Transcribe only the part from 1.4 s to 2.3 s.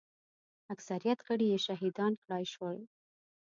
یې شهیدان